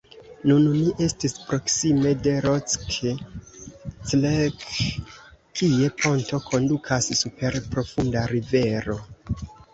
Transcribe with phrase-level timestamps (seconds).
[0.51, 4.65] Nun ni estis proksime de Rock Creek,
[5.61, 8.99] kie ponto kondukas super profunda rivero.